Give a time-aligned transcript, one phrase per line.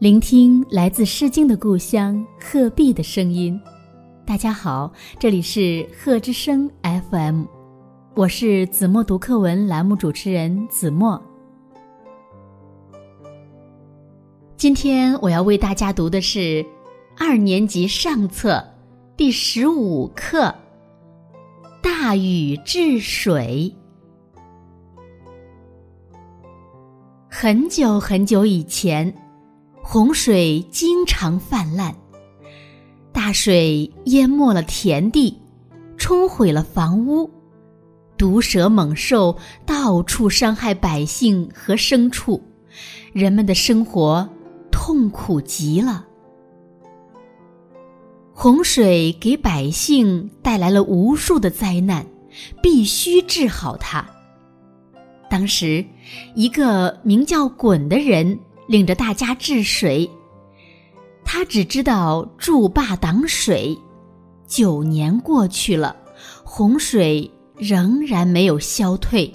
[0.00, 3.58] 聆听来自《诗经》的故乡鹤壁的声音。
[4.26, 7.44] 大家好，这里是鹤之声 FM，
[8.14, 11.22] 我是子墨读课文栏目主持人子墨。
[14.56, 16.66] 今天我要为大家读的是
[17.16, 18.62] 二年级上册
[19.16, 20.46] 第十五课
[21.80, 23.72] 《大禹治水》。
[27.30, 29.14] 很久很久以前。
[29.86, 31.94] 洪水经常泛滥，
[33.12, 35.38] 大水淹没了田地，
[35.98, 37.30] 冲毁了房屋，
[38.16, 42.42] 毒蛇猛兽到处伤害百姓和牲畜，
[43.12, 44.26] 人们的生活
[44.72, 46.06] 痛苦极了。
[48.32, 52.04] 洪水给百姓带来了无数的灾难，
[52.62, 54.04] 必须治好它。
[55.28, 55.84] 当时，
[56.34, 58.40] 一个名叫鲧的人。
[58.66, 60.08] 领着大家治水，
[61.24, 63.76] 他只知道筑坝挡水。
[64.46, 65.96] 九年过去了，
[66.44, 69.32] 洪水仍然没有消退。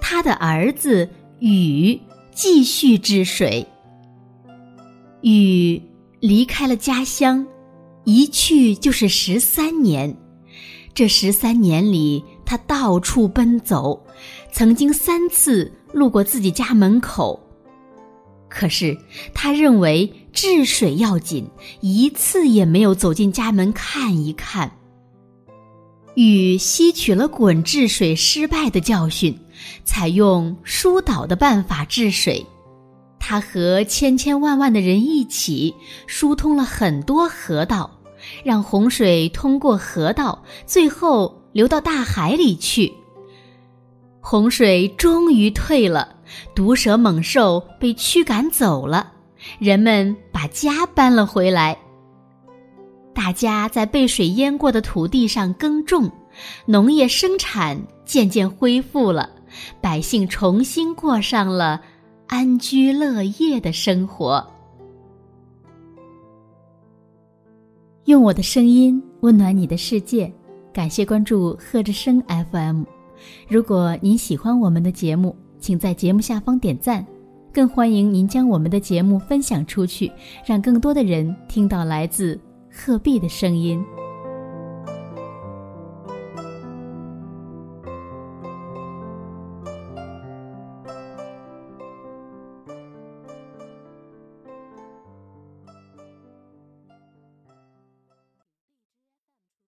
[0.00, 1.08] 他的儿子
[1.40, 2.00] 禹
[2.32, 3.66] 继续治水。
[5.22, 5.82] 禹
[6.20, 7.44] 离开了家乡，
[8.04, 10.16] 一去就是十三年。
[10.94, 14.00] 这十三年里，他到处奔走，
[14.52, 17.38] 曾经三次路过自己家门口。
[18.58, 18.96] 可是，
[19.34, 21.46] 他认为治水要紧，
[21.82, 24.72] 一次也没有走进家门看一看。
[26.14, 29.38] 禹吸取了鲧治水失败的教训，
[29.84, 32.46] 采用疏导的办法治水。
[33.18, 35.74] 他和千千万万的人一起
[36.06, 37.90] 疏通了很多河道，
[38.42, 42.90] 让洪水通过河道，最后流到大海里去。
[44.28, 46.16] 洪水终于退了。
[46.52, 49.12] 毒蛇猛兽被驱赶走了，
[49.60, 51.78] 人们把家搬了回来。
[53.14, 56.10] 大家在被水淹过的土地上耕种，
[56.64, 59.30] 农业生产渐渐恢复了，
[59.80, 61.80] 百姓重新过上了
[62.26, 64.44] 安居乐业的生活。
[68.06, 70.32] 用我的声音温暖你的世界，
[70.72, 72.20] 感谢关注贺之声
[72.50, 72.82] FM。
[73.48, 77.06] 如果您喜欢我们的节目，请在节目下方点赞，
[77.52, 80.10] 更欢迎您将我们的节目分享出去，
[80.44, 82.38] 让更多的人听到来自
[82.70, 83.82] 鹤壁的声音。